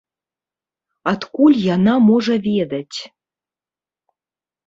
Адкуль 1.11 1.57
яна 1.75 1.93
можа 2.07 2.35
ведаць? 2.47 2.99